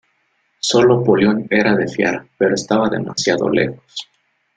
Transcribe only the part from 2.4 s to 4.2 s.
estaba demasiado lejos.